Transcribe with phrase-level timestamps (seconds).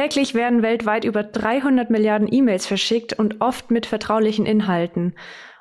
[0.00, 5.12] Täglich werden weltweit über 300 Milliarden E-Mails verschickt und oft mit vertraulichen Inhalten.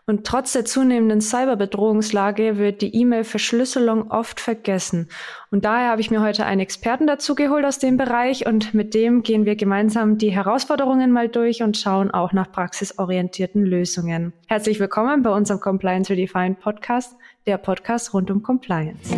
[0.05, 5.09] Und trotz der zunehmenden Cyberbedrohungslage wird die E-Mail-Verschlüsselung oft vergessen.
[5.51, 8.93] Und daher habe ich mir heute einen Experten dazu geholt aus dem Bereich und mit
[8.93, 14.31] dem gehen wir gemeinsam die Herausforderungen mal durch und schauen auch nach praxisorientierten Lösungen.
[14.47, 19.13] Herzlich willkommen bei unserem Compliance Redefined Podcast, der Podcast rund um Compliance.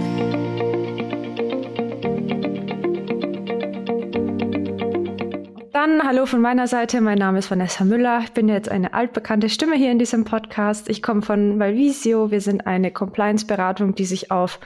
[5.82, 8.20] Dann hallo von meiner Seite, mein Name ist Vanessa Müller.
[8.24, 10.88] Ich bin jetzt eine altbekannte Stimme hier in diesem Podcast.
[10.88, 12.30] Ich komme von Valvisio.
[12.30, 14.60] Wir sind eine Compliance-Beratung, die sich auf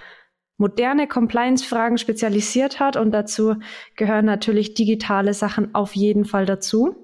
[0.58, 3.56] moderne Compliance-Fragen spezialisiert hat und dazu
[3.96, 6.98] gehören natürlich digitale Sachen auf jeden Fall dazu.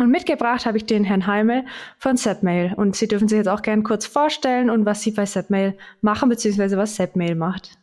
[0.00, 1.64] Und mitgebracht habe ich den Herrn Heimel
[2.00, 5.26] von Sepmail und Sie dürfen sich jetzt auch gerne kurz vorstellen und was Sie bei
[5.26, 7.78] Sepmail machen, beziehungsweise was Sepmail macht.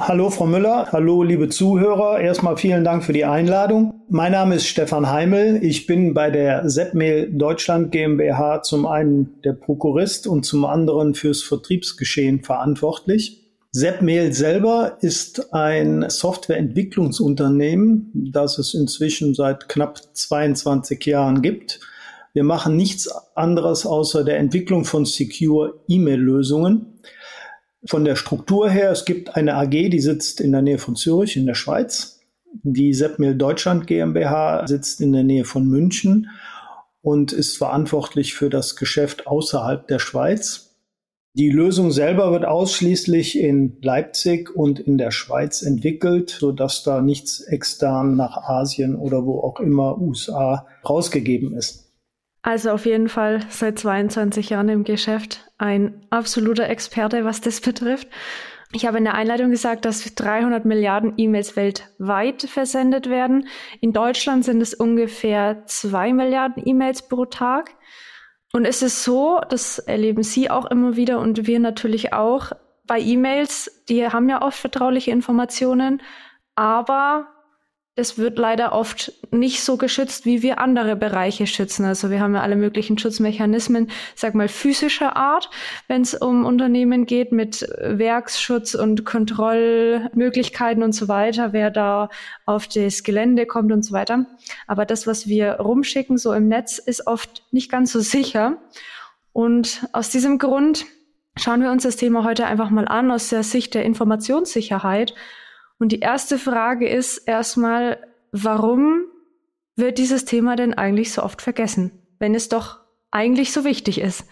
[0.00, 2.18] Hallo Frau Müller, hallo liebe Zuhörer.
[2.18, 4.00] Erstmal vielen Dank für die Einladung.
[4.08, 5.62] Mein Name ist Stefan Heimel.
[5.62, 11.42] Ich bin bei der Sepmail Deutschland GmbH zum einen der Prokurist und zum anderen fürs
[11.42, 13.42] Vertriebsgeschehen verantwortlich.
[13.70, 21.80] Sepmail selber ist ein Softwareentwicklungsunternehmen, das es inzwischen seit knapp 22 Jahren gibt.
[22.32, 26.98] Wir machen nichts anderes außer der Entwicklung von Secure E-Mail-Lösungen.
[27.84, 31.36] Von der Struktur her, es gibt eine AG, die sitzt in der Nähe von Zürich
[31.36, 32.20] in der Schweiz.
[32.62, 36.28] Die Sepmil Deutschland GmbH sitzt in der Nähe von München
[37.00, 40.76] und ist verantwortlich für das Geschäft außerhalb der Schweiz.
[41.34, 47.40] Die Lösung selber wird ausschließlich in Leipzig und in der Schweiz entwickelt, sodass da nichts
[47.40, 51.81] extern nach Asien oder wo auch immer USA rausgegeben ist.
[52.42, 58.08] Also auf jeden Fall seit 22 Jahren im Geschäft ein absoluter Experte, was das betrifft.
[58.74, 63.48] Ich habe in der Einleitung gesagt, dass 300 Milliarden E-Mails weltweit versendet werden.
[63.80, 67.74] In Deutschland sind es ungefähr zwei Milliarden E-Mails pro Tag.
[68.52, 72.52] Und es ist so, das erleben Sie auch immer wieder und wir natürlich auch,
[72.84, 76.02] bei E-Mails, die haben ja oft vertrauliche Informationen,
[76.56, 77.31] aber
[77.94, 81.84] es wird leider oft nicht so geschützt, wie wir andere Bereiche schützen.
[81.84, 85.50] Also wir haben ja alle möglichen Schutzmechanismen, sag mal physischer Art,
[85.88, 92.08] wenn es um Unternehmen geht mit Werksschutz und Kontrollmöglichkeiten und so weiter, wer da
[92.46, 94.24] auf das Gelände kommt und so weiter.
[94.66, 98.56] Aber das, was wir rumschicken, so im Netz, ist oft nicht ganz so sicher.
[99.34, 100.86] Und aus diesem Grund
[101.36, 105.14] schauen wir uns das Thema heute einfach mal an aus der Sicht der Informationssicherheit
[105.82, 107.98] und die erste Frage ist erstmal,
[108.30, 109.02] warum
[109.74, 112.78] wird dieses Thema denn eigentlich so oft vergessen, wenn es doch
[113.10, 114.24] eigentlich so wichtig ist?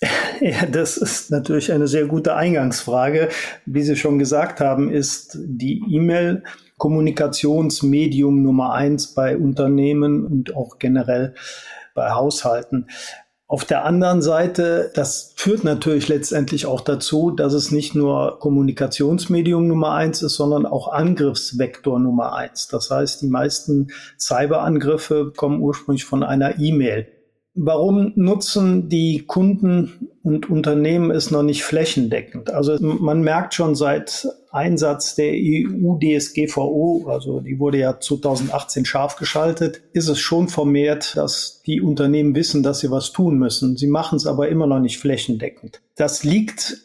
[0.40, 3.28] Ja, das ist natürlich eine sehr gute Eingangsfrage.
[3.66, 6.42] Wie Sie schon gesagt haben, ist die E-Mail
[6.76, 11.34] Kommunikationsmedium Nummer eins bei Unternehmen und auch generell
[11.94, 12.88] bei Haushalten.
[13.54, 19.68] Auf der anderen Seite, das führt natürlich letztendlich auch dazu, dass es nicht nur Kommunikationsmedium
[19.68, 22.66] Nummer eins ist, sondern auch Angriffsvektor Nummer eins.
[22.66, 27.06] Das heißt, die meisten Cyberangriffe kommen ursprünglich von einer E-Mail.
[27.56, 32.50] Warum nutzen die Kunden und Unternehmen es noch nicht flächendeckend?
[32.50, 39.82] Also man merkt schon seit Einsatz der EU-DSGVO, also die wurde ja 2018 scharf geschaltet,
[39.92, 43.76] ist es schon vermehrt, dass die Unternehmen wissen, dass sie was tun müssen.
[43.76, 45.80] Sie machen es aber immer noch nicht flächendeckend.
[45.94, 46.78] Das liegt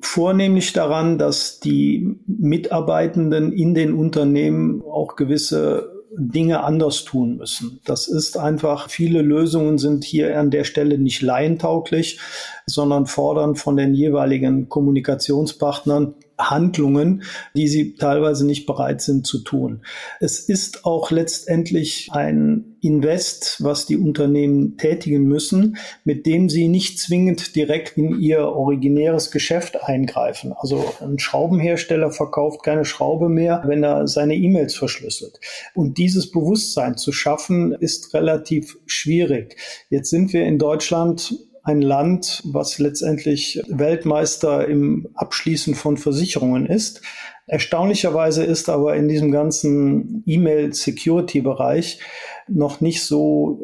[0.00, 7.80] vornehmlich daran, dass die Mitarbeitenden in den Unternehmen auch gewisse Dinge anders tun müssen.
[7.84, 12.20] Das ist einfach, viele Lösungen sind hier an der Stelle nicht laientauglich,
[12.66, 17.22] sondern fordern von den jeweiligen Kommunikationspartnern Handlungen,
[17.54, 19.82] die sie teilweise nicht bereit sind zu tun.
[20.20, 27.00] Es ist auch letztendlich ein Invest, was die Unternehmen tätigen müssen, mit dem sie nicht
[27.00, 30.52] zwingend direkt in ihr originäres Geschäft eingreifen.
[30.56, 35.40] Also ein Schraubenhersteller verkauft keine Schraube mehr, wenn er seine E-Mails verschlüsselt.
[35.74, 39.56] Und dieses Bewusstsein zu schaffen, ist relativ schwierig.
[39.90, 41.34] Jetzt sind wir in Deutschland
[41.66, 47.02] ein Land, was letztendlich Weltmeister im Abschließen von Versicherungen ist.
[47.48, 52.00] Erstaunlicherweise ist aber in diesem ganzen E-Mail-Security-Bereich
[52.46, 53.60] noch nicht so.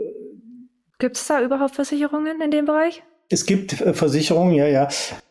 [0.98, 3.04] Gibt es da überhaupt Versicherungen in dem Bereich?
[3.32, 4.88] Es gibt äh, Versicherungen, ja, ja.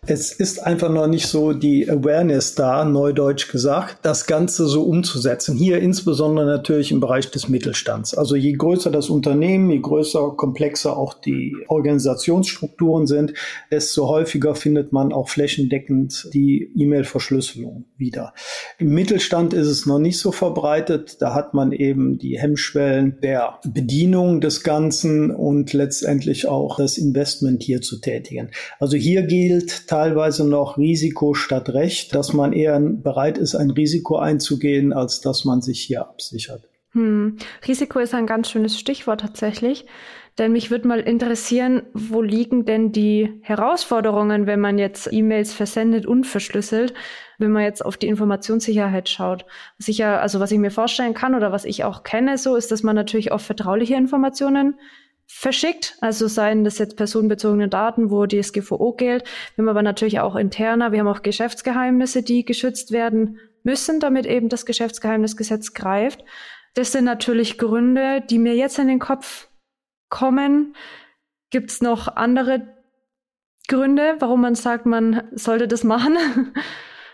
[0.08, 5.56] Es ist einfach noch nicht so die Awareness da, neudeutsch gesagt, das Ganze so umzusetzen.
[5.56, 8.16] Hier insbesondere natürlich im Bereich des Mittelstands.
[8.16, 13.36] Also je größer das Unternehmen, je größer, komplexer auch die Organisationsstrukturen sind,
[13.70, 18.34] desto häufiger findet man auch flächendeckend die E-Mail-Verschlüsselung wieder.
[18.80, 21.22] Im Mittelstand ist es noch nicht so verbreitet.
[21.22, 27.62] Da hat man eben die Hemmschwellen der Bedienung des Ganzen und letztendlich auch das Investment
[27.62, 28.52] hier zu tätigen.
[28.80, 34.18] Also hier gilt teilweise noch Risiko statt Recht, dass man eher bereit ist, ein Risiko
[34.18, 36.68] einzugehen, als dass man sich hier absichert.
[36.94, 37.38] Hm.
[37.68, 39.86] Risiko ist ein ganz schönes Stichwort tatsächlich.
[40.38, 46.06] Denn mich würde mal interessieren, wo liegen denn die Herausforderungen, wenn man jetzt E-Mails versendet
[46.06, 46.94] und verschlüsselt,
[47.38, 49.46] wenn man jetzt auf die Informationssicherheit schaut.
[49.78, 52.56] Was ich ja, also was ich mir vorstellen kann oder was ich auch kenne, so
[52.56, 54.80] ist, dass man natürlich auch vertrauliche Informationen
[55.34, 55.98] verschickt.
[56.02, 59.24] Also seien das jetzt personenbezogene Daten, wo DSGVO gilt.
[59.56, 64.26] Wir haben aber natürlich auch interner, wir haben auch Geschäftsgeheimnisse, die geschützt werden müssen, damit
[64.26, 66.24] eben das Geschäftsgeheimnisgesetz greift.
[66.74, 69.48] Das sind natürlich Gründe, die mir jetzt in den Kopf
[70.10, 70.76] kommen.
[71.50, 72.68] Gibt es noch andere
[73.68, 76.18] Gründe, warum man sagt, man sollte das machen?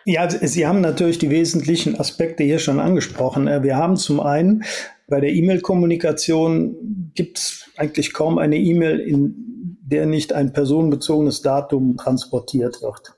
[0.09, 3.45] Ja, Sie haben natürlich die wesentlichen Aspekte hier schon angesprochen.
[3.63, 4.63] Wir haben zum einen
[5.07, 11.95] bei der E-Mail-Kommunikation gibt es eigentlich kaum eine E-Mail, in der nicht ein personenbezogenes Datum
[11.95, 13.17] transportiert wird.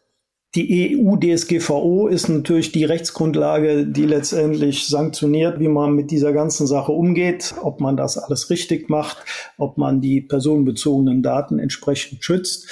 [0.56, 6.91] Die EU-DSGVO ist natürlich die Rechtsgrundlage, die letztendlich sanktioniert, wie man mit dieser ganzen Sache
[6.91, 9.18] umgeht, ob man das alles richtig macht,
[9.59, 12.68] ob man die personenbezogenen Daten entsprechend schützt.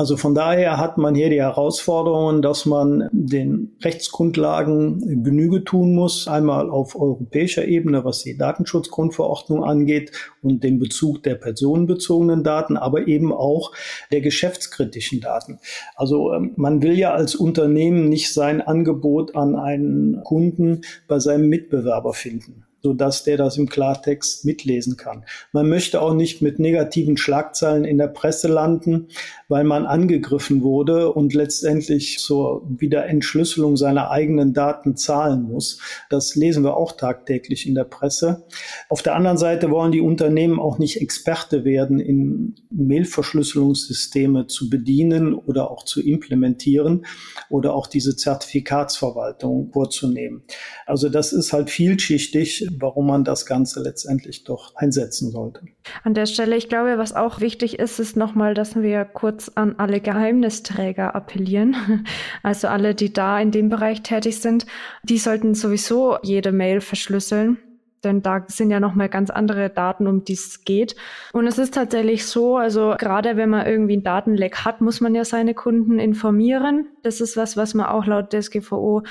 [0.00, 6.26] Also von daher hat man hier die Herausforderungen, dass man den Rechtsgrundlagen Genüge tun muss,
[6.26, 13.08] einmal auf europäischer Ebene, was die Datenschutzgrundverordnung angeht und den Bezug der personenbezogenen Daten, aber
[13.08, 13.72] eben auch
[14.10, 15.58] der geschäftskritischen Daten.
[15.96, 21.50] Also ähm, man will ja als Unternehmen nicht sein Angebot an einen Kunden bei seinem
[21.50, 25.24] Mitbewerber finden so dass der das im Klartext mitlesen kann.
[25.52, 29.08] Man möchte auch nicht mit negativen Schlagzeilen in der Presse landen,
[29.48, 35.80] weil man angegriffen wurde und letztendlich zur Wiederentschlüsselung seiner eigenen Daten zahlen muss.
[36.08, 38.44] Das lesen wir auch tagtäglich in der Presse.
[38.88, 45.34] Auf der anderen Seite wollen die Unternehmen auch nicht Experte werden, in Mailverschlüsselungssysteme zu bedienen
[45.34, 47.04] oder auch zu implementieren
[47.48, 50.42] oder auch diese Zertifikatsverwaltung vorzunehmen.
[50.86, 55.62] Also das ist halt vielschichtig warum man das Ganze letztendlich doch einsetzen sollte.
[56.04, 59.74] An der Stelle, ich glaube, was auch wichtig ist, ist nochmal, dass wir kurz an
[59.78, 61.76] alle Geheimnisträger appellieren.
[62.42, 64.66] Also alle, die da in dem Bereich tätig sind,
[65.02, 67.58] die sollten sowieso jede Mail verschlüsseln
[68.04, 70.96] denn da sind ja nochmal ganz andere Daten, um die es geht.
[71.32, 75.14] Und es ist tatsächlich so, also gerade wenn man irgendwie ein Datenleck hat, muss man
[75.14, 76.88] ja seine Kunden informieren.
[77.02, 79.02] Das ist was, was man auch laut DSGVO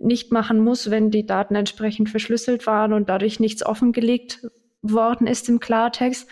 [0.00, 4.46] nicht machen muss, wenn die Daten entsprechend verschlüsselt waren und dadurch nichts offengelegt
[4.82, 6.28] worden ist im Klartext.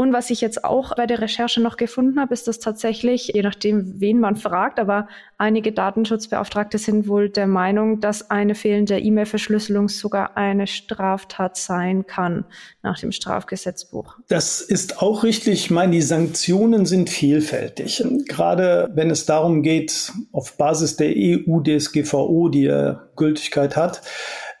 [0.00, 3.42] Und was ich jetzt auch bei der Recherche noch gefunden habe, ist, dass tatsächlich, je
[3.42, 9.90] nachdem, wen man fragt, aber einige Datenschutzbeauftragte sind wohl der Meinung, dass eine fehlende E-Mail-Verschlüsselung
[9.90, 12.46] sogar eine Straftat sein kann
[12.82, 14.16] nach dem Strafgesetzbuch.
[14.28, 15.64] Das ist auch richtig.
[15.64, 18.02] Ich meine, die Sanktionen sind vielfältig.
[18.26, 24.00] Gerade wenn es darum geht, auf Basis der EU-DSGVO, die ja Gültigkeit hat,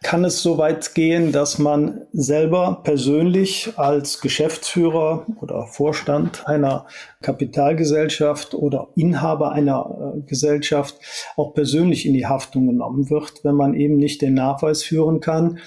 [0.02, 6.86] kann es so weit gehen, dass man selber persönlich als Geschäftsführer oder Vorstand einer
[7.20, 10.98] Kapitalgesellschaft oder Inhaber einer äh, Gesellschaft
[11.36, 15.58] auch persönlich in die Haftung genommen wird, wenn man eben nicht den Nachweis führen kann,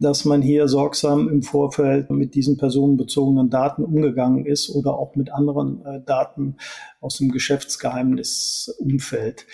[0.00, 5.30] dass man hier sorgsam im Vorfeld mit diesen personenbezogenen Daten umgegangen ist oder auch mit
[5.30, 6.56] anderen äh, Daten
[7.00, 9.46] aus dem Geschäftsgeheimnisumfeld.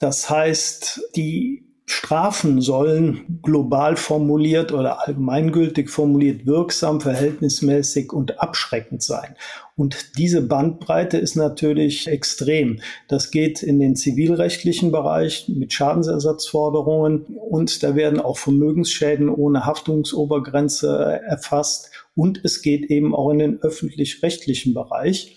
[0.00, 9.36] Das heißt, die Strafen sollen global formuliert oder allgemeingültig formuliert wirksam, verhältnismäßig und abschreckend sein.
[9.76, 12.80] Und diese Bandbreite ist natürlich extrem.
[13.08, 21.20] Das geht in den zivilrechtlichen Bereich mit Schadensersatzforderungen und da werden auch Vermögensschäden ohne Haftungsobergrenze
[21.26, 21.90] erfasst.
[22.14, 25.36] Und es geht eben auch in den öffentlich-rechtlichen Bereich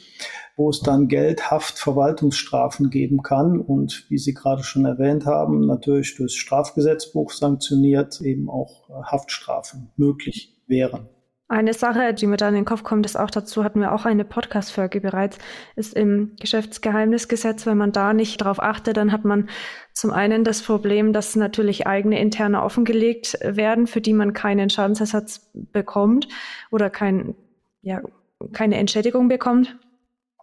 [0.55, 5.65] wo es dann Geld, Haft, Verwaltungsstrafen geben kann und wie Sie gerade schon erwähnt haben,
[5.65, 11.09] natürlich durchs Strafgesetzbuch sanktioniert eben auch äh, Haftstrafen möglich wären.
[11.47, 14.05] Eine Sache, die mir da in den Kopf kommt, ist auch dazu, hatten wir auch
[14.05, 15.37] eine Podcast-Folge bereits,
[15.75, 19.47] ist im Geschäftsgeheimnisgesetz, wenn man da nicht darauf achtet, dann hat man
[19.93, 25.51] zum einen das Problem, dass natürlich eigene interne offengelegt werden, für die man keinen Schadensersatz
[25.53, 26.27] bekommt
[26.71, 27.35] oder kein,
[27.83, 28.01] ja,
[28.51, 29.77] keine Entschädigung bekommt.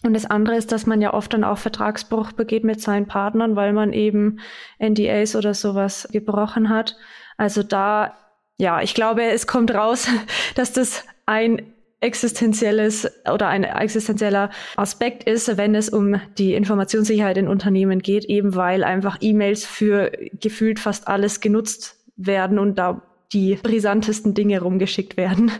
[0.04, 3.56] Und das andere ist, dass man ja oft dann auch Vertragsbruch begeht mit seinen Partnern,
[3.56, 4.40] weil man eben
[4.80, 6.96] NDAs oder sowas gebrochen hat.
[7.36, 8.14] Also da,
[8.58, 10.08] ja, ich glaube, es kommt raus,
[10.54, 17.46] dass das ein existenzielles oder ein existenzieller Aspekt ist, wenn es um die Informationssicherheit in
[17.46, 23.54] Unternehmen geht, eben weil einfach E-Mails für gefühlt fast alles genutzt werden und da die
[23.54, 25.52] brisantesten Dinge rumgeschickt werden.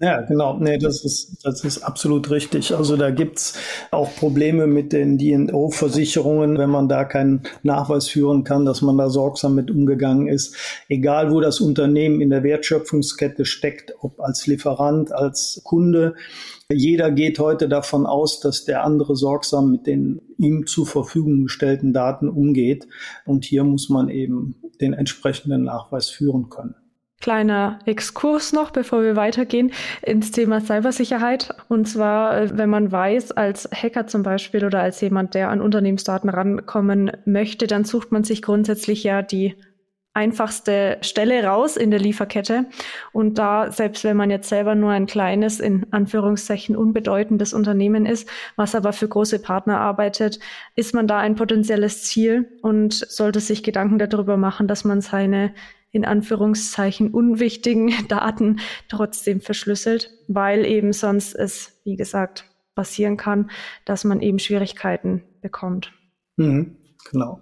[0.00, 0.58] Ja, genau.
[0.58, 2.74] Nee, das ist, das ist absolut richtig.
[2.74, 3.56] Also da gibt's
[3.92, 9.08] auch Probleme mit den DO-Versicherungen, wenn man da keinen Nachweis führen kann, dass man da
[9.08, 10.56] sorgsam mit umgegangen ist.
[10.88, 16.16] Egal, wo das Unternehmen in der Wertschöpfungskette steckt, ob als Lieferant, als Kunde.
[16.68, 21.92] Jeder geht heute davon aus, dass der andere sorgsam mit den ihm zur Verfügung gestellten
[21.92, 22.88] Daten umgeht.
[23.26, 26.74] Und hier muss man eben den entsprechenden Nachweis führen können
[27.20, 31.54] kleiner Exkurs noch, bevor wir weitergehen ins Thema Cybersicherheit.
[31.68, 35.60] Und zwar, äh, wenn man weiß, als Hacker zum Beispiel oder als jemand, der an
[35.60, 39.54] Unternehmensdaten rankommen möchte, dann sucht man sich grundsätzlich ja die
[40.14, 42.66] einfachste Stelle raus in der Lieferkette.
[43.12, 48.28] Und da, selbst wenn man jetzt selber nur ein kleines, in Anführungszeichen unbedeutendes Unternehmen ist,
[48.54, 50.38] was aber für große Partner arbeitet,
[50.76, 55.52] ist man da ein potenzielles Ziel und sollte sich Gedanken darüber machen, dass man seine
[55.94, 58.58] in Anführungszeichen unwichtigen Daten
[58.88, 63.50] trotzdem verschlüsselt, weil eben sonst es, wie gesagt, passieren kann,
[63.84, 65.92] dass man eben Schwierigkeiten bekommt.
[66.36, 66.76] Mhm,
[67.10, 67.40] genau.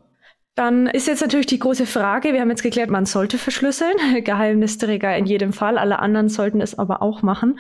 [0.55, 5.17] Dann ist jetzt natürlich die große Frage, wir haben jetzt geklärt, man sollte verschlüsseln, Geheimnisträger
[5.17, 7.59] in jedem Fall, alle anderen sollten es aber auch machen.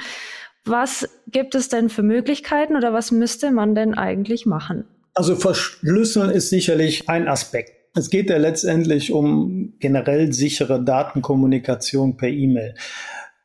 [0.66, 4.84] Was gibt es denn für Möglichkeiten oder was müsste man denn eigentlich machen?
[5.14, 7.81] Also verschlüsseln ist sicherlich ein Aspekt.
[7.94, 12.74] Es geht ja letztendlich um generell sichere Datenkommunikation per E-Mail.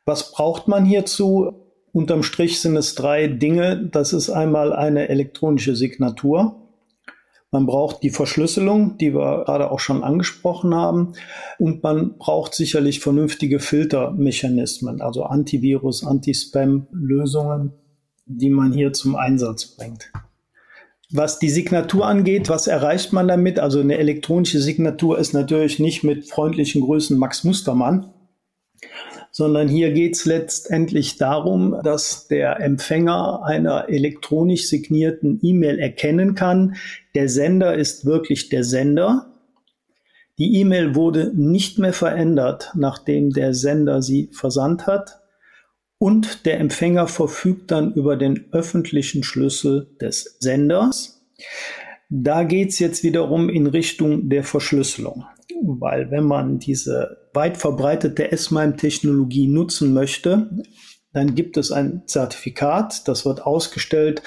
[0.06, 1.52] Was braucht man hierzu?
[1.92, 3.88] Unterm Strich sind es drei Dinge.
[3.92, 6.56] Das ist einmal eine elektronische Signatur.
[7.50, 11.12] Man braucht die Verschlüsselung, die wir gerade auch schon angesprochen haben.
[11.58, 17.72] Und man braucht sicherlich vernünftige Filtermechanismen, also Antivirus, Anti-Spam-Lösungen,
[18.26, 20.10] die man hier zum Einsatz bringt.
[21.10, 23.58] Was die Signatur angeht, was erreicht man damit?
[23.58, 28.12] Also eine elektronische Signatur ist natürlich nicht mit freundlichen Grüßen Max Mustermann,
[29.30, 36.76] sondern hier geht es letztendlich darum, dass der Empfänger einer elektronisch signierten E-Mail erkennen kann,
[37.14, 39.32] der Sender ist wirklich der Sender.
[40.36, 45.20] Die E-Mail wurde nicht mehr verändert, nachdem der Sender sie versandt hat.
[45.98, 51.26] Und der Empfänger verfügt dann über den öffentlichen Schlüssel des Senders.
[52.08, 55.24] Da geht's jetzt wiederum in Richtung der Verschlüsselung,
[55.62, 60.50] weil wenn man diese weit verbreitete S-MIME-Technologie nutzen möchte,
[61.12, 64.22] dann gibt es ein Zertifikat, das wird ausgestellt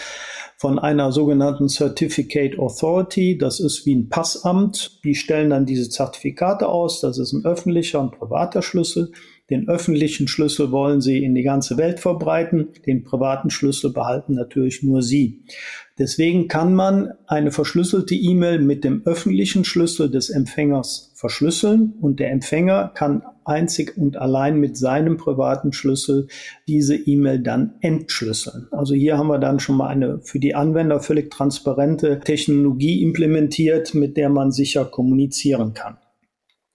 [0.57, 3.35] von einer sogenannten Certificate Authority.
[3.37, 5.03] Das ist wie ein Passamt.
[5.03, 7.01] Die stellen dann diese Zertifikate aus.
[7.01, 9.11] Das ist ein öffentlicher und privater Schlüssel.
[9.51, 12.69] Den öffentlichen Schlüssel wollen sie in die ganze Welt verbreiten.
[12.85, 15.43] Den privaten Schlüssel behalten natürlich nur sie.
[15.99, 22.31] Deswegen kann man eine verschlüsselte E-Mail mit dem öffentlichen Schlüssel des Empfängers verschlüsseln und der
[22.31, 26.27] Empfänger kann einzig und allein mit seinem privaten Schlüssel
[26.67, 28.67] diese E-Mail dann entschlüsseln.
[28.71, 33.93] Also hier haben wir dann schon mal eine für die Anwender völlig transparente Technologie implementiert,
[33.93, 35.97] mit der man sicher kommunizieren kann.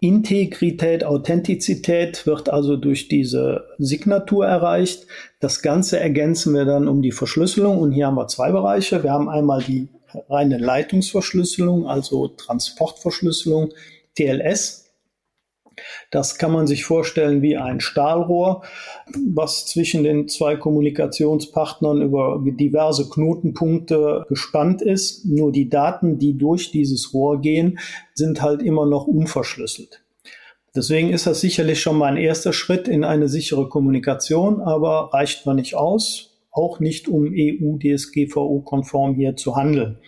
[0.06, 5.06] Integrität, Authentizität wird also durch diese Signatur erreicht.
[5.40, 9.02] Das Ganze ergänzen wir dann um die Verschlüsselung und hier haben wir zwei Bereiche.
[9.02, 9.88] Wir haben einmal die
[10.28, 13.72] reine Leitungsverschlüsselung, also Transportverschlüsselung,
[14.16, 14.85] TLS.
[16.10, 18.62] Das kann man sich vorstellen wie ein Stahlrohr,
[19.28, 25.26] was zwischen den zwei Kommunikationspartnern über diverse Knotenpunkte gespannt ist.
[25.26, 27.78] Nur die Daten, die durch dieses Rohr gehen,
[28.14, 30.02] sind halt immer noch unverschlüsselt.
[30.74, 35.46] Deswegen ist das sicherlich schon mal ein erster Schritt in eine sichere Kommunikation, aber reicht
[35.46, 39.98] man nicht aus, auch nicht um EU-DSGVO-konform hier zu handeln.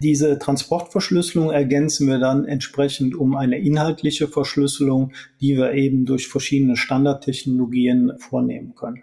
[0.00, 6.76] Diese Transportverschlüsselung ergänzen wir dann entsprechend um eine inhaltliche Verschlüsselung, die wir eben durch verschiedene
[6.76, 9.02] Standardtechnologien vornehmen können.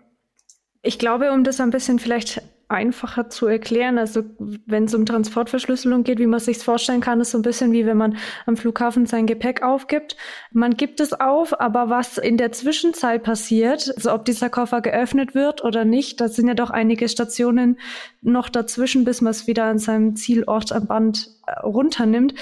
[0.83, 3.97] Ich glaube, um das ein bisschen vielleicht einfacher zu erklären.
[3.97, 4.23] Also
[4.65, 7.85] wenn es um Transportverschlüsselung geht, wie man sich vorstellen kann, ist so ein bisschen wie
[7.85, 10.17] wenn man am Flughafen sein Gepäck aufgibt.
[10.51, 15.35] Man gibt es auf, aber was in der Zwischenzeit passiert, also ob dieser Koffer geöffnet
[15.35, 17.77] wird oder nicht, da sind ja doch einige Stationen
[18.21, 22.33] noch dazwischen, bis man es wieder an seinem Zielort am Band äh, runternimmt.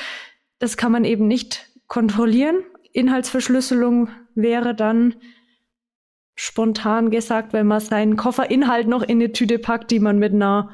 [0.60, 2.64] Das kann man eben nicht kontrollieren.
[2.94, 5.16] Inhaltsverschlüsselung wäre dann
[6.42, 10.70] spontan gesagt, wenn man seinen Kofferinhalt noch in eine Tüte packt, die man mit einer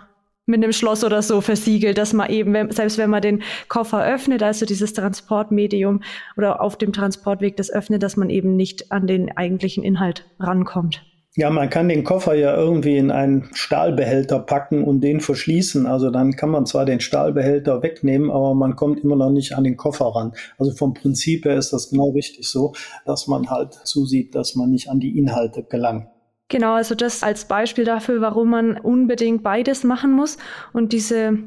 [0.46, 4.44] mit einem Schloss oder so versiegelt, dass man eben, selbst wenn man den Koffer öffnet,
[4.44, 6.04] also dieses Transportmedium
[6.38, 11.04] oder auf dem Transportweg das öffnet, dass man eben nicht an den eigentlichen Inhalt rankommt.
[11.38, 15.86] Ja, man kann den Koffer ja irgendwie in einen Stahlbehälter packen und den verschließen.
[15.86, 19.66] Also dann kann man zwar den Stahlbehälter wegnehmen, aber man kommt immer noch nicht an
[19.66, 20.32] den Koffer ran.
[20.58, 22.74] Also vom Prinzip her ist das genau richtig so,
[23.06, 26.08] dass man halt zusieht, dass man nicht an die Inhalte gelangt.
[26.48, 30.38] Genau, also das als Beispiel dafür, warum man unbedingt beides machen muss.
[30.72, 31.40] Und diese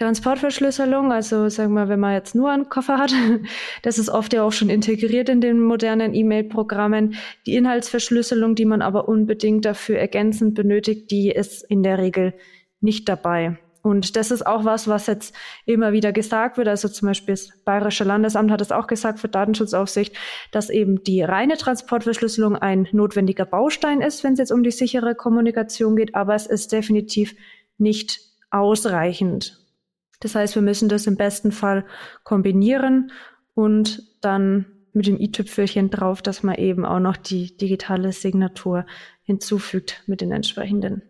[0.00, 3.12] Transportverschlüsselung, also sagen wir, wenn man jetzt nur einen Koffer hat,
[3.82, 7.16] das ist oft ja auch schon integriert in den modernen E-Mail-Programmen.
[7.44, 12.32] Die Inhaltsverschlüsselung, die man aber unbedingt dafür ergänzend benötigt, die ist in der Regel
[12.80, 13.58] nicht dabei.
[13.82, 15.34] Und das ist auch was, was jetzt
[15.66, 16.68] immer wieder gesagt wird.
[16.68, 20.16] Also zum Beispiel das Bayerische Landesamt hat es auch gesagt für Datenschutzaufsicht,
[20.50, 25.14] dass eben die reine Transportverschlüsselung ein notwendiger Baustein ist, wenn es jetzt um die sichere
[25.14, 27.34] Kommunikation geht, aber es ist definitiv
[27.76, 29.59] nicht ausreichend.
[30.20, 31.84] Das heißt, wir müssen das im besten Fall
[32.24, 33.12] kombinieren
[33.54, 38.86] und dann mit dem i-Tüpfelchen drauf, dass man eben auch noch die digitale Signatur
[39.22, 41.02] hinzufügt mit den entsprechenden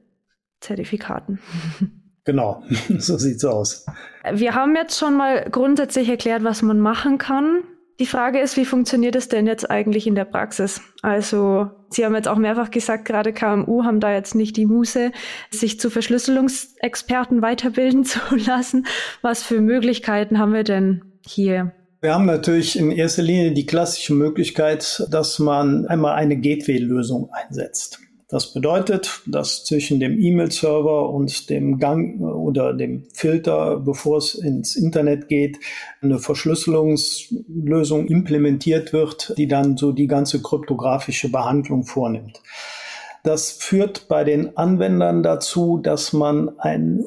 [0.61, 1.40] Zertifikaten.
[2.25, 2.62] Genau,
[2.99, 3.87] so sieht's aus.
[4.31, 7.64] Wir haben jetzt schon mal grundsätzlich erklärt, was man machen kann.
[8.00, 10.80] Die Frage ist, wie funktioniert es denn jetzt eigentlich in der Praxis?
[11.02, 15.12] Also, Sie haben jetzt auch mehrfach gesagt, gerade KMU haben da jetzt nicht die Muße,
[15.50, 18.87] sich zu Verschlüsselungsexperten weiterbilden zu lassen.
[19.21, 21.73] Was für Möglichkeiten haben wir denn hier?
[22.00, 28.00] Wir haben natürlich in erster Linie die klassische Möglichkeit, dass man einmal eine Gateway-Lösung einsetzt.
[28.30, 34.76] Das bedeutet, dass zwischen dem E-Mail-Server und dem Gang oder dem Filter, bevor es ins
[34.76, 35.58] Internet geht,
[36.00, 42.40] eine Verschlüsselungslösung implementiert wird, die dann so die ganze kryptografische Behandlung vornimmt.
[43.25, 47.06] Das führt bei den Anwendern dazu, dass man einen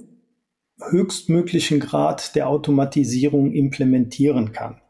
[0.89, 4.81] höchstmöglichen Grad der Automatisierung implementieren kann.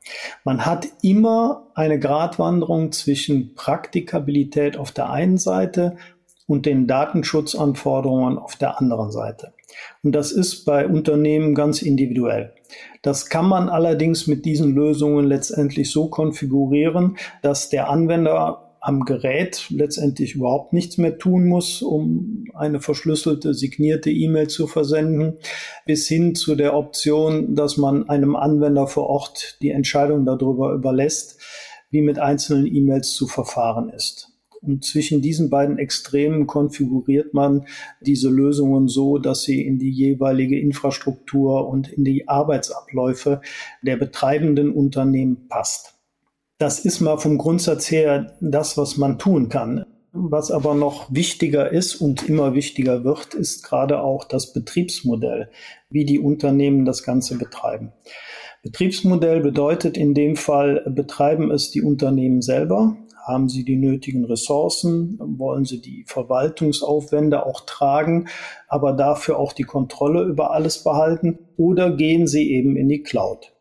[0.44, 5.96] Man hat immer eine Gratwanderung zwischen Praktikabilität auf der einen Seite
[6.54, 9.54] und den Datenschutzanforderungen auf der anderen Seite.
[10.04, 12.54] Und das ist bei Unternehmen ganz individuell.
[13.02, 19.66] Das kann man allerdings mit diesen Lösungen letztendlich so konfigurieren, dass der Anwender am Gerät
[19.72, 25.40] letztendlich überhaupt nichts mehr tun muss, um eine verschlüsselte, signierte E-Mail zu versenden,
[25.88, 31.40] bis hin zu der Option, dass man einem Anwender vor Ort die Entscheidung darüber überlässt,
[31.90, 34.33] wie mit einzelnen E-Mails zu verfahren ist.
[34.66, 37.66] Und zwischen diesen beiden Extremen konfiguriert man
[38.00, 43.42] diese Lösungen so, dass sie in die jeweilige Infrastruktur und in die Arbeitsabläufe
[43.82, 45.96] der betreibenden Unternehmen passt.
[46.60, 49.86] Das ist mal vom Grundsatz her das, was man tun kann.
[50.14, 55.50] Was aber noch wichtiger ist und immer wichtiger wird, ist gerade auch das Betriebsmodell,
[55.90, 57.92] wie die Unternehmen das Ganze betreiben.
[58.62, 62.96] Betriebsmodell bedeutet in dem Fall, betreiben es die Unternehmen selber
[63.26, 65.18] haben sie die nötigen Ressourcen?
[65.20, 68.28] Wollen sie die Verwaltungsaufwände auch tragen,
[68.68, 71.40] aber dafür auch die Kontrolle über alles behalten?
[71.58, 73.54] Oder gehen sie eben in die Cloud?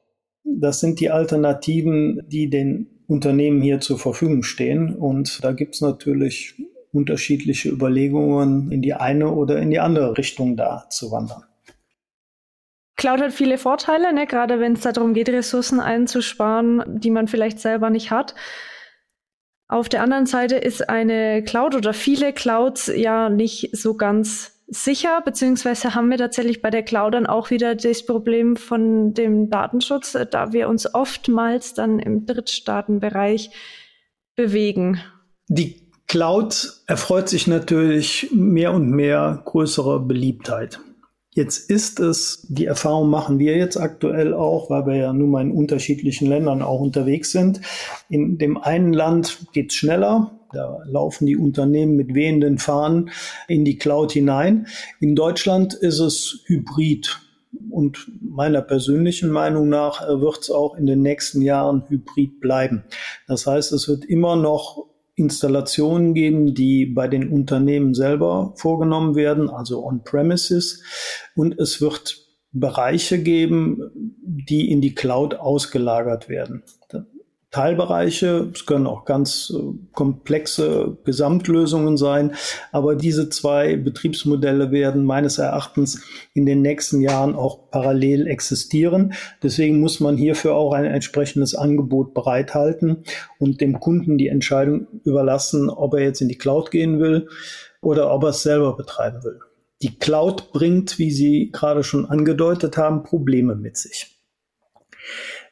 [0.44, 4.94] Das sind die Alternativen, die den Unternehmen hier zur Verfügung stehen.
[4.94, 6.54] Und da gibt es natürlich
[6.92, 11.44] unterschiedliche Überlegungen, in die eine oder in die andere Richtung da zu wandern.
[12.96, 14.26] Cloud hat viele Vorteile, ne?
[14.26, 18.34] gerade wenn es darum geht, Ressourcen einzusparen, die man vielleicht selber nicht hat.
[19.72, 25.22] Auf der anderen Seite ist eine Cloud oder viele Clouds ja nicht so ganz sicher,
[25.24, 30.14] beziehungsweise haben wir tatsächlich bei der Cloud dann auch wieder das Problem von dem Datenschutz,
[30.30, 33.48] da wir uns oftmals dann im Drittstaatenbereich
[34.36, 35.00] bewegen.
[35.48, 40.80] Die Cloud erfreut sich natürlich mehr und mehr größerer Beliebtheit.
[41.34, 45.40] Jetzt ist es, die Erfahrung machen wir jetzt aktuell auch, weil wir ja nun mal
[45.40, 47.62] in unterschiedlichen Ländern auch unterwegs sind.
[48.10, 50.38] In dem einen Land geht's schneller.
[50.52, 53.10] Da laufen die Unternehmen mit wehenden Fahnen
[53.48, 54.66] in die Cloud hinein.
[55.00, 57.18] In Deutschland ist es hybrid.
[57.70, 62.84] Und meiner persönlichen Meinung nach wird es auch in den nächsten Jahren hybrid bleiben.
[63.26, 69.50] Das heißt, es wird immer noch Installationen geben, die bei den Unternehmen selber vorgenommen werden,
[69.50, 70.82] also on-premises.
[71.34, 72.18] Und es wird
[72.52, 73.90] Bereiche geben,
[74.22, 76.62] die in die Cloud ausgelagert werden.
[77.52, 79.60] Teilbereiche, es können auch ganz äh,
[79.92, 82.34] komplexe Gesamtlösungen sein,
[82.72, 89.12] aber diese zwei Betriebsmodelle werden meines Erachtens in den nächsten Jahren auch parallel existieren.
[89.42, 93.04] Deswegen muss man hierfür auch ein entsprechendes Angebot bereithalten
[93.38, 97.28] und dem Kunden die Entscheidung überlassen, ob er jetzt in die Cloud gehen will
[97.82, 99.40] oder ob er es selber betreiben will.
[99.82, 104.16] Die Cloud bringt, wie Sie gerade schon angedeutet haben, Probleme mit sich.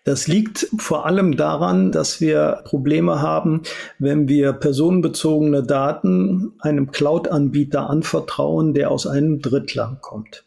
[0.04, 3.62] Das liegt vor allem daran, dass wir Probleme haben,
[3.98, 10.44] wenn wir personenbezogene Daten einem Cloud-Anbieter anvertrauen, der aus einem Drittland kommt.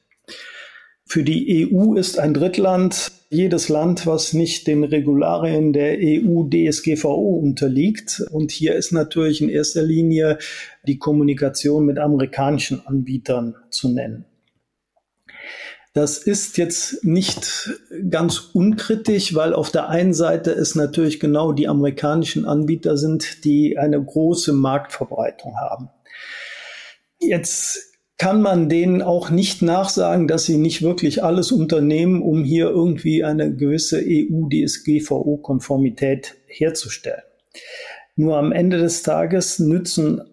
[1.06, 8.24] Für die EU ist ein Drittland jedes Land, was nicht den Regularien der EU-DSGVO unterliegt.
[8.32, 10.40] Und hier ist natürlich in erster Linie
[10.88, 14.26] die Kommunikation mit amerikanischen Anbietern zu nennen.
[15.94, 17.70] Das ist jetzt nicht
[18.10, 23.78] ganz unkritisch, weil auf der einen Seite es natürlich genau die amerikanischen Anbieter sind, die
[23.78, 25.90] eine große Marktverbreitung haben.
[27.20, 32.70] Jetzt kann man denen auch nicht nachsagen, dass sie nicht wirklich alles unternehmen, um hier
[32.70, 37.22] irgendwie eine gewisse EU-DSGVO-Konformität herzustellen.
[38.16, 40.24] Nur am Ende des Tages nützen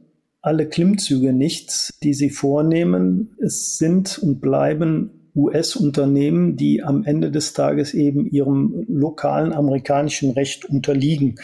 [0.40, 3.36] alle Klimmzüge nichts, die sie vornehmen.
[3.42, 10.64] Es sind und bleiben US-Unternehmen, die am Ende des Tages eben ihrem lokalen amerikanischen Recht
[10.64, 11.36] unterliegen,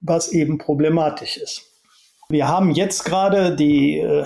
[0.00, 1.66] was eben problematisch ist.
[2.28, 4.24] Wir haben jetzt gerade die äh,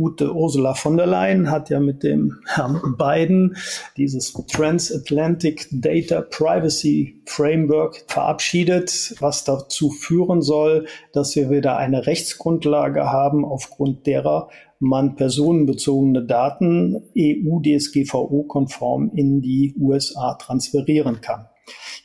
[0.00, 3.56] gute Ursula von der Leyen hat ja mit dem Herrn Biden
[3.98, 13.10] dieses Transatlantic Data Privacy Framework verabschiedet, was dazu führen soll, dass wir wieder eine Rechtsgrundlage
[13.10, 14.48] haben, aufgrund derer
[14.80, 21.46] man personenbezogene Daten EU-DSGVO-konform in die USA transferieren kann.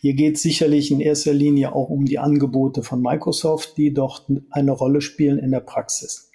[0.02, 4.28] Hier geht es sicherlich in erster Linie auch um die Angebote von Microsoft, die dort
[4.52, 6.30] eine Rolle spielen in der Praxis.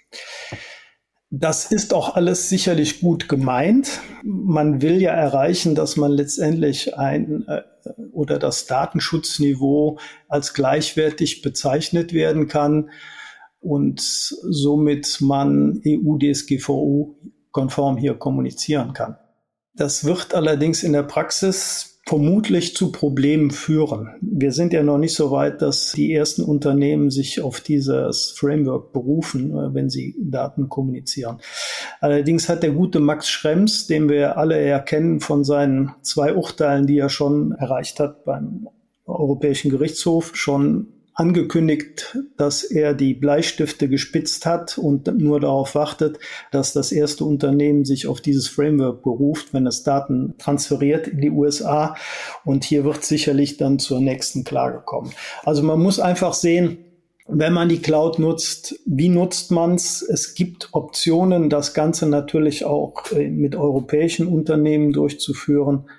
[1.29, 4.01] Das ist auch alles sicherlich gut gemeint.
[4.23, 7.61] Man will ja erreichen, dass man letztendlich ein äh,
[8.11, 12.89] oder das Datenschutzniveau als gleichwertig bezeichnet werden kann
[13.61, 17.15] und somit man EU-DSGVO
[17.51, 19.17] konform hier kommunizieren kann.
[19.73, 24.09] Das wird allerdings in der Praxis vermutlich zu Problemen führen.
[24.21, 28.91] Wir sind ja noch nicht so weit, dass die ersten Unternehmen sich auf dieses Framework
[28.91, 31.39] berufen, äh, wenn sie Daten kommunizieren.
[31.99, 36.97] Allerdings hat der gute Max Schrems, den wir alle erkennen von seinen zwei Urteilen, die
[36.97, 38.67] er schon erreicht hat beim
[39.05, 40.87] Europäischen Gerichtshof, schon
[41.21, 46.17] angekündigt, dass er die Bleistifte gespitzt hat und nur darauf wartet,
[46.51, 51.29] dass das erste Unternehmen sich auf dieses Framework beruft, wenn es Daten transferiert in die
[51.29, 51.95] USA.
[52.43, 55.11] Und hier wird sicherlich dann zur nächsten Klage kommen.
[55.43, 56.90] Also man muss einfach sehen,
[57.27, 60.01] wenn man die Cloud nutzt, wie nutzt man es?
[60.01, 65.89] Es gibt Optionen, das Ganze natürlich auch äh, mit europäischen Unternehmen durchzuführen.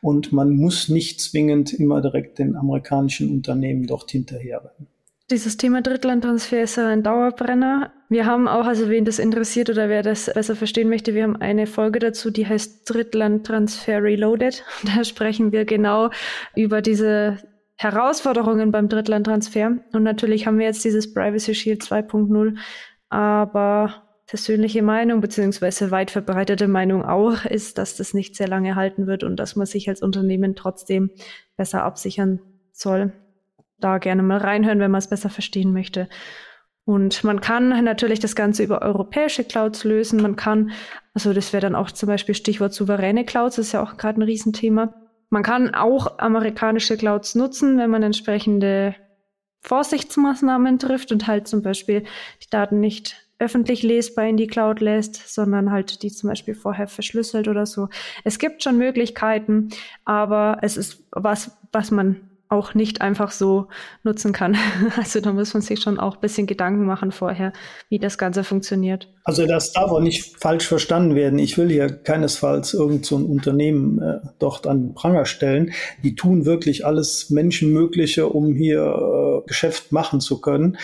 [0.00, 4.88] Und man muss nicht zwingend immer direkt den amerikanischen Unternehmen dort hinterherrennen.
[5.28, 7.92] Dieses Thema Drittlandtransfer ist ein Dauerbrenner.
[8.08, 11.34] Wir haben auch, also wen das interessiert oder wer das besser verstehen möchte, wir haben
[11.34, 14.62] eine Folge dazu, die heißt Drittlandtransfer Reloaded.
[14.84, 16.10] Da sprechen wir genau
[16.54, 17.38] über diese
[17.76, 19.78] Herausforderungen beim Drittlandtransfer.
[19.92, 22.56] Und natürlich haben wir jetzt dieses Privacy Shield 2.0,
[23.10, 29.06] aber persönliche Meinung beziehungsweise weit verbreitete Meinung auch ist, dass das nicht sehr lange halten
[29.06, 31.10] wird und dass man sich als Unternehmen trotzdem
[31.56, 32.40] besser absichern
[32.72, 33.12] soll.
[33.78, 36.08] Da gerne mal reinhören, wenn man es besser verstehen möchte.
[36.84, 40.22] Und man kann natürlich das Ganze über europäische Clouds lösen.
[40.22, 40.70] Man kann,
[41.14, 44.20] also das wäre dann auch zum Beispiel Stichwort souveräne Clouds, das ist ja auch gerade
[44.20, 44.94] ein Riesenthema.
[45.30, 48.94] Man kann auch amerikanische Clouds nutzen, wenn man entsprechende
[49.62, 52.04] Vorsichtsmaßnahmen trifft und halt zum Beispiel
[52.42, 56.88] die Daten nicht öffentlich lesbar in die Cloud lässt, sondern halt die zum Beispiel vorher
[56.88, 57.88] verschlüsselt oder so.
[58.24, 59.68] Es gibt schon Möglichkeiten,
[60.04, 63.68] aber es ist was, was man auch nicht einfach so
[64.02, 64.56] nutzen kann.
[64.96, 67.52] Also da muss man sich schon auch ein bisschen Gedanken machen vorher,
[67.88, 69.08] wie das Ganze funktioniert.
[69.24, 71.38] Also das darf auch nicht falsch verstanden werden.
[71.38, 75.72] Ich will hier keinesfalls irgend so ein Unternehmen äh, dort an den Pranger stellen.
[76.02, 80.78] Die tun wirklich alles Menschenmögliche, um hier äh, Geschäft machen zu können.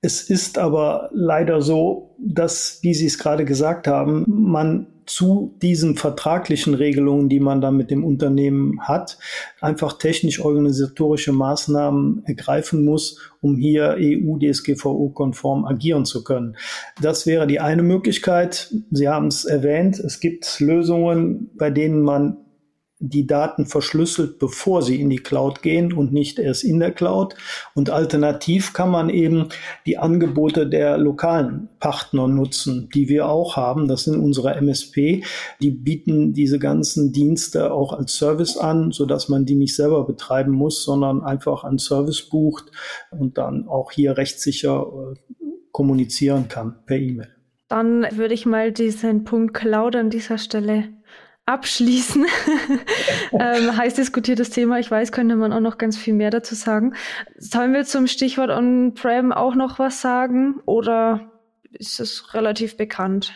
[0.00, 5.96] Es ist aber leider so, dass, wie Sie es gerade gesagt haben, man zu diesen
[5.96, 9.18] vertraglichen Regelungen, die man da mit dem Unternehmen hat,
[9.60, 16.56] einfach technisch-organisatorische Maßnahmen ergreifen muss, um hier EU-DSGVO-konform agieren zu können.
[17.00, 18.74] Das wäre die eine Möglichkeit.
[18.90, 22.38] Sie haben es erwähnt, es gibt Lösungen, bei denen man
[23.04, 27.34] die Daten verschlüsselt, bevor sie in die Cloud gehen und nicht erst in der Cloud.
[27.74, 29.48] Und alternativ kann man eben
[29.86, 33.88] die Angebote der lokalen Partner nutzen, die wir auch haben.
[33.88, 35.24] Das sind unsere MSP.
[35.60, 40.06] Die bieten diese ganzen Dienste auch als Service an, so dass man die nicht selber
[40.06, 42.70] betreiben muss, sondern einfach einen Service bucht
[43.10, 45.18] und dann auch hier rechtssicher äh,
[45.72, 47.34] kommunizieren kann per E-Mail.
[47.68, 50.90] Dann würde ich mal diesen Punkt Cloud an dieser Stelle
[51.46, 52.26] abschließen.
[53.32, 54.78] ähm, heiß diskutiertes Thema.
[54.78, 56.94] Ich weiß, könnte man auch noch ganz viel mehr dazu sagen.
[57.36, 61.32] Sollen wir zum Stichwort On-Prem auch noch was sagen oder
[61.72, 63.32] ist es relativ bekannt?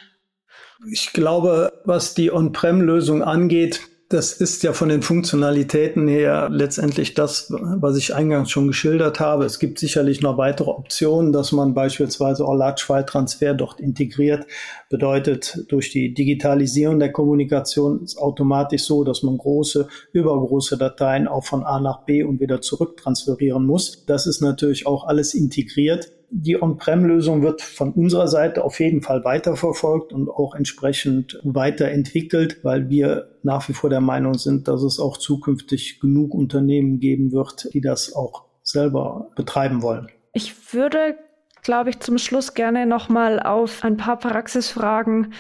[0.91, 7.51] Ich glaube, was die On-Prem-Lösung angeht, das ist ja von den Funktionalitäten her letztendlich das,
[7.51, 9.45] was ich eingangs schon geschildert habe.
[9.45, 14.47] Es gibt sicherlich noch weitere Optionen, dass man beispielsweise auch Large-File-Transfer dort integriert.
[14.91, 21.45] Bedeutet, durch die Digitalisierung der Kommunikation ist automatisch so, dass man große, übergroße Dateien auch
[21.45, 24.05] von A nach B und wieder zurück transferieren muss.
[24.07, 29.25] Das ist natürlich auch alles integriert die On-Prem-Lösung wird von unserer Seite auf jeden Fall
[29.25, 34.99] weiterverfolgt und auch entsprechend weiterentwickelt, weil wir nach wie vor der Meinung sind, dass es
[34.99, 40.09] auch zukünftig genug Unternehmen geben wird, die das auch selber betreiben wollen.
[40.33, 41.17] Ich würde,
[41.63, 45.33] glaube ich, zum Schluss gerne nochmal auf ein paar Praxisfragen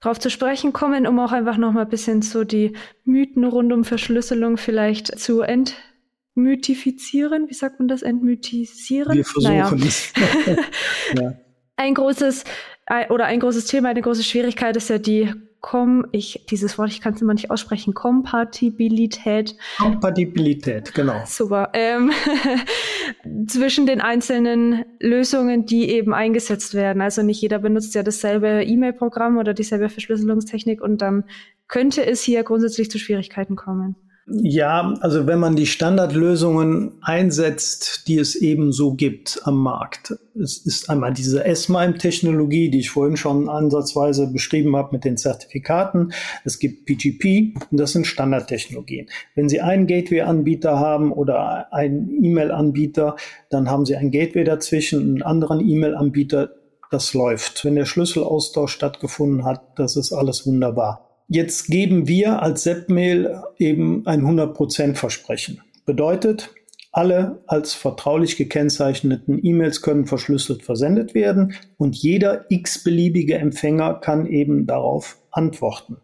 [0.00, 3.84] drauf zu sprechen kommen, um auch einfach nochmal ein bisschen so die Mythen rund um
[3.84, 5.76] Verschlüsselung vielleicht zu ent
[6.36, 7.48] entmythifizieren.
[7.48, 8.02] Wie sagt man das?
[8.02, 9.16] Entmythisieren?
[9.16, 9.72] Wir versuchen naja.
[9.86, 10.12] es.
[11.14, 11.34] ja.
[11.76, 12.44] Ein großes
[13.08, 17.00] oder ein großes Thema, eine große Schwierigkeit ist ja die Kom, ich, dieses Wort, ich
[17.00, 19.56] kann es immer nicht aussprechen, Kompatibilität.
[19.78, 21.22] Kompatibilität, genau.
[21.24, 21.70] Super.
[21.72, 22.12] Ähm,
[23.46, 27.00] zwischen den einzelnen Lösungen, die eben eingesetzt werden.
[27.00, 31.24] Also nicht jeder benutzt ja dasselbe E-Mail-Programm oder dieselbe Verschlüsselungstechnik und dann
[31.66, 33.96] könnte es hier grundsätzlich zu Schwierigkeiten kommen.
[34.26, 40.14] Ja, also wenn man die Standardlösungen einsetzt, die es eben so gibt am Markt.
[40.34, 46.14] Es ist einmal diese S-MIME-Technologie, die ich vorhin schon ansatzweise beschrieben habe mit den Zertifikaten.
[46.42, 49.10] Es gibt PGP und das sind Standardtechnologien.
[49.34, 53.16] Wenn Sie einen Gateway-Anbieter haben oder einen E-Mail-Anbieter,
[53.50, 56.48] dann haben Sie ein Gateway dazwischen, einen anderen E-Mail-Anbieter,
[56.90, 57.62] das läuft.
[57.66, 61.13] Wenn der Schlüsselaustausch stattgefunden hat, das ist alles wunderbar.
[61.28, 65.60] Jetzt geben wir als Sepmail eben ein 100% Versprechen.
[65.86, 66.50] Bedeutet,
[66.92, 74.66] alle als vertraulich gekennzeichneten E-Mails können verschlüsselt versendet werden und jeder x-beliebige Empfänger kann eben
[74.66, 75.96] darauf antworten.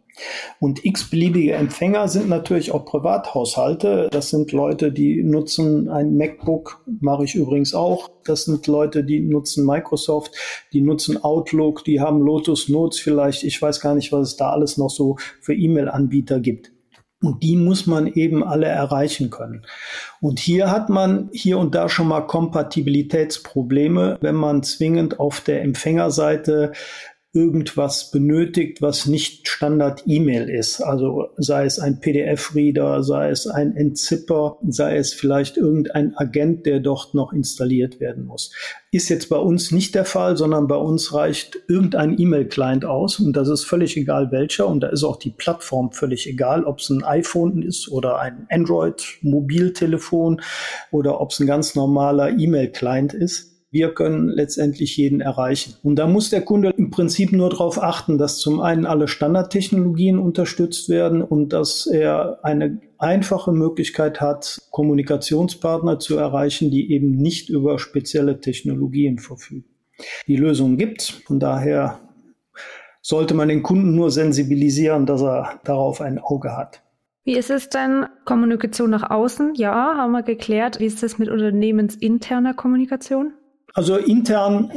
[0.59, 4.09] Und x-beliebige Empfänger sind natürlich auch Privathaushalte.
[4.11, 8.11] Das sind Leute, die nutzen ein MacBook, mache ich übrigens auch.
[8.25, 10.33] Das sind Leute, die nutzen Microsoft,
[10.73, 13.45] die nutzen Outlook, die haben Lotus Notes vielleicht.
[13.45, 16.73] Ich weiß gar nicht, was es da alles noch so für E-Mail-Anbieter gibt.
[17.23, 19.67] Und die muss man eben alle erreichen können.
[20.23, 25.61] Und hier hat man hier und da schon mal Kompatibilitätsprobleme, wenn man zwingend auf der
[25.63, 26.73] Empfängerseite
[27.33, 30.81] irgendwas benötigt, was nicht Standard-E-Mail ist.
[30.81, 36.81] Also sei es ein PDF-Reader, sei es ein Entzipper, sei es vielleicht irgendein Agent, der
[36.81, 38.53] dort noch installiert werden muss.
[38.91, 43.37] Ist jetzt bei uns nicht der Fall, sondern bei uns reicht irgendein E-Mail-Client aus und
[43.37, 46.91] das ist völlig egal welcher und da ist auch die Plattform völlig egal, ob es
[46.91, 50.41] ein iPhone ist oder ein Android-Mobiltelefon
[50.91, 55.75] oder ob es ein ganz normaler E-Mail-Client ist wir können letztendlich jeden erreichen.
[55.83, 60.19] Und da muss der Kunde im Prinzip nur darauf achten, dass zum einen alle Standardtechnologien
[60.19, 67.49] unterstützt werden und dass er eine einfache Möglichkeit hat, Kommunikationspartner zu erreichen, die eben nicht
[67.49, 69.65] über spezielle Technologien verfügen.
[70.27, 71.09] Die Lösung gibt's.
[71.09, 72.01] Von daher
[73.03, 76.83] sollte man den Kunden nur sensibilisieren, dass er darauf ein Auge hat.
[77.23, 79.55] Wie ist es denn Kommunikation nach außen?
[79.55, 80.81] Ja, haben wir geklärt.
[80.81, 83.35] Wie ist es mit unternehmensinterner Kommunikation?
[83.75, 84.73] Also intern,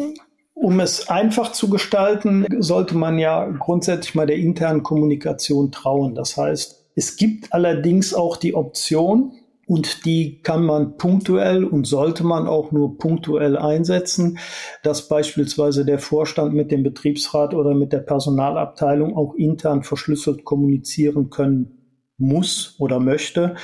[0.54, 6.16] um es einfach zu gestalten, sollte man ja grundsätzlich mal der internen Kommunikation trauen.
[6.16, 9.34] Das heißt, es gibt allerdings auch die Option,
[9.66, 14.38] und die kann man punktuell und sollte man auch nur punktuell einsetzen,
[14.84, 21.30] dass beispielsweise der Vorstand mit dem Betriebsrat oder mit der Personalabteilung auch intern verschlüsselt kommunizieren
[21.30, 21.78] können
[22.18, 23.56] muss oder möchte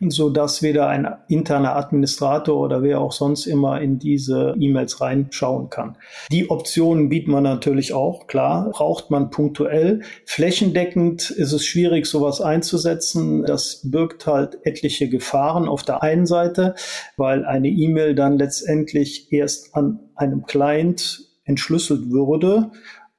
[0.00, 5.70] so dass weder ein interner Administrator oder wer auch sonst immer in diese E-Mails reinschauen
[5.70, 5.96] kann.
[6.30, 10.02] Die Optionen bieten wir natürlich auch, klar, braucht man punktuell.
[10.26, 13.44] Flächendeckend ist es schwierig, sowas einzusetzen.
[13.44, 16.74] Das birgt halt etliche Gefahren auf der einen Seite,
[17.16, 22.70] weil eine E-Mail dann letztendlich erst an einem Client entschlüsselt würde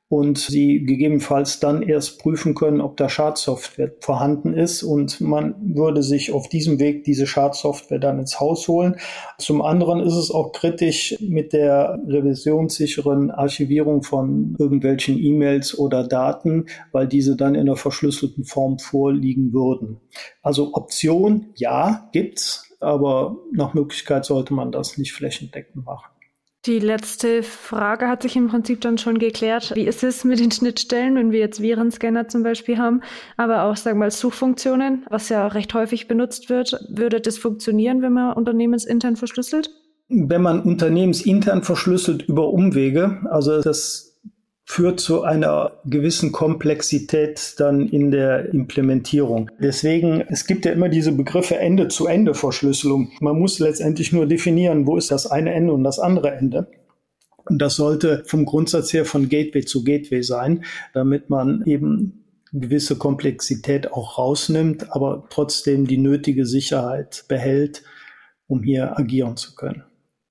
[0.10, 6.02] und sie gegebenenfalls dann erst prüfen können, ob da Schadsoftware vorhanden ist und man würde
[6.02, 8.96] sich auf diesem Weg diese Schadsoftware dann ins Haus holen.
[9.38, 16.68] Zum anderen ist es auch kritisch mit der revisionssicheren Archivierung von irgendwelchen E-Mails oder Daten,
[16.94, 20.00] weil diese dann in einer verschlüsselten Form vorliegen würden.
[20.42, 26.17] Also Option, ja, gibt's, aber nach Möglichkeit sollte man das nicht flächendeckend machen.
[26.68, 29.72] Die letzte Frage hat sich im Prinzip dann schon geklärt.
[29.74, 33.02] Wie ist es mit den Schnittstellen, wenn wir jetzt Virenscanner zum Beispiel haben,
[33.38, 36.78] aber auch, sagen wir mal, Suchfunktionen, was ja recht häufig benutzt wird.
[36.90, 39.70] Würde das funktionieren, wenn man unternehmensintern verschlüsselt?
[40.10, 44.17] Wenn man unternehmensintern verschlüsselt über Umwege, also das
[44.70, 49.50] führt zu einer gewissen Komplexität dann in der Implementierung.
[49.60, 53.10] Deswegen, es gibt ja immer diese Begriffe Ende-zu-Ende-Verschlüsselung.
[53.22, 56.68] Man muss letztendlich nur definieren, wo ist das eine Ende und das andere Ende.
[57.46, 62.98] Und das sollte vom Grundsatz her von Gateway zu Gateway sein, damit man eben gewisse
[62.98, 67.84] Komplexität auch rausnimmt, aber trotzdem die nötige Sicherheit behält,
[68.48, 69.84] um hier agieren zu können.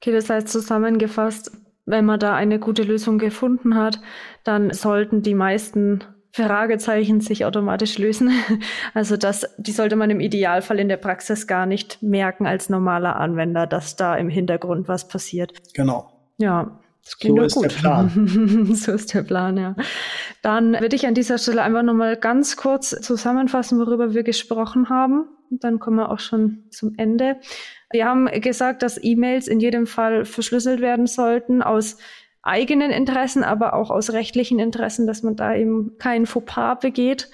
[0.02, 1.52] Okay, das heißt zusammengefasst,
[1.86, 4.00] wenn man da eine gute Lösung gefunden hat,
[4.44, 8.30] dann sollten die meisten Fragezeichen sich automatisch lösen.
[8.94, 13.16] Also das, die sollte man im Idealfall in der Praxis gar nicht merken als normaler
[13.16, 15.52] Anwender, dass da im Hintergrund was passiert.
[15.74, 16.10] Genau.
[16.38, 16.78] Ja.
[17.04, 17.64] Das klingt so ist gut.
[17.64, 18.68] der Plan.
[18.74, 19.76] so ist der Plan, ja.
[20.42, 25.26] Dann würde ich an dieser Stelle einfach nochmal ganz kurz zusammenfassen, worüber wir gesprochen haben.
[25.50, 27.36] Dann kommen wir auch schon zum Ende.
[27.92, 31.98] Wir haben gesagt, dass E-Mails in jedem Fall verschlüsselt werden sollten aus
[32.42, 37.28] eigenen Interessen, aber auch aus rechtlichen Interessen, dass man da eben kein Fauxpas begeht.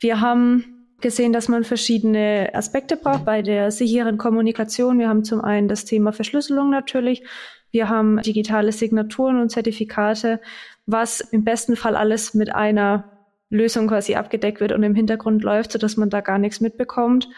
[0.00, 4.98] Wir haben gesehen, dass man verschiedene Aspekte braucht bei der sicheren Kommunikation.
[4.98, 7.22] Wir haben zum einen das Thema Verschlüsselung natürlich.
[7.70, 10.40] Wir haben digitale Signaturen und Zertifikate,
[10.86, 13.18] was im besten Fall alles mit einer
[13.50, 17.28] Lösung quasi abgedeckt wird und im Hintergrund läuft, sodass man da gar nichts mitbekommt.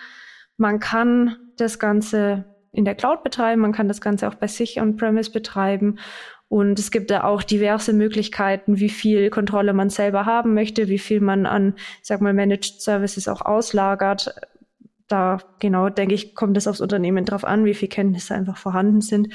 [0.56, 4.80] Man kann das Ganze in der Cloud betreiben, man kann das Ganze auch bei sich
[4.80, 5.98] on-premise betreiben.
[6.48, 10.98] Und es gibt da auch diverse Möglichkeiten, wie viel Kontrolle man selber haben möchte, wie
[10.98, 14.34] viel man an, sag mal, Managed Services auch auslagert.
[15.06, 19.00] Da, genau, denke ich, kommt es aufs Unternehmen drauf an, wie viel Kenntnisse einfach vorhanden
[19.00, 19.28] sind.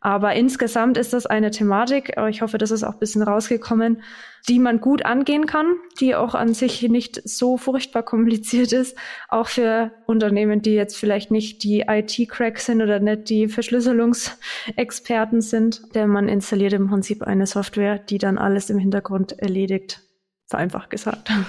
[0.00, 4.02] Aber insgesamt ist das eine Thematik, ich hoffe, das ist auch ein bisschen rausgekommen,
[4.48, 8.96] die man gut angehen kann, die auch an sich nicht so furchtbar kompliziert ist,
[9.28, 15.82] auch für Unternehmen, die jetzt vielleicht nicht die IT-Cracks sind oder nicht die Verschlüsselungsexperten sind,
[15.94, 20.00] denn man installiert im Prinzip eine Software, die dann alles im Hintergrund erledigt.
[20.46, 21.30] Vereinfacht gesagt.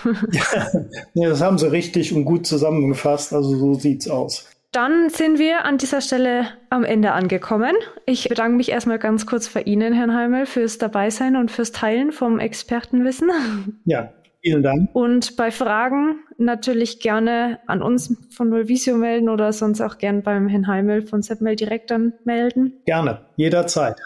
[1.14, 3.34] Ja, das haben Sie richtig und gut zusammengefasst.
[3.34, 4.48] Also so sieht's aus.
[4.72, 7.76] Dann sind wir an dieser Stelle am Ende angekommen.
[8.06, 12.14] Ich bedanke mich erstmal ganz kurz bei Ihnen, Herrn Heimel, fürs Dabeisein und fürs Teilen
[12.14, 13.82] vom Expertenwissen.
[13.84, 14.90] Ja, vielen Dank.
[14.94, 20.48] Und bei Fragen natürlich gerne an uns von Nullvisio melden oder sonst auch gern beim
[20.48, 22.82] Herrn Heimel von Sepmail direkt dann melden.
[22.86, 23.98] Gerne, jederzeit.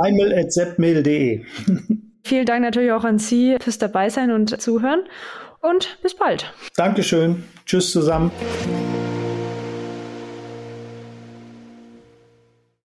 [0.00, 1.44] heimel.sepmail.de
[2.24, 5.02] Vielen Dank natürlich auch an Sie fürs Dabeisein und Zuhören
[5.60, 6.54] und bis bald.
[6.76, 7.42] Dankeschön.
[7.66, 8.30] Tschüss zusammen.